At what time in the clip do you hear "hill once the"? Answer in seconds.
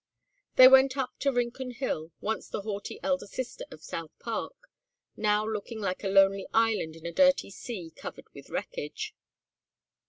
1.75-2.61